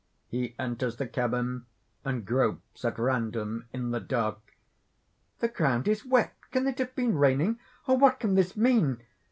(He 0.25 0.55
enters 0.57 0.95
the 0.95 1.05
cabin, 1.05 1.67
and 2.03 2.25
gropes 2.25 2.83
at 2.83 2.97
random 2.97 3.67
in 3.71 3.91
the 3.91 3.99
dark.) 3.99 4.55
"The 5.41 5.47
ground 5.47 5.87
is 5.87 6.03
wet; 6.03 6.33
can 6.49 6.65
it 6.65 6.79
have 6.79 6.95
been 6.95 7.19
raining? 7.19 7.59
What 7.85 8.19
can 8.19 8.33
this 8.33 8.57
mean! 8.57 9.03